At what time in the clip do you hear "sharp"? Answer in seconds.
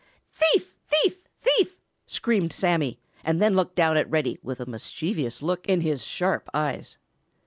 6.03-6.49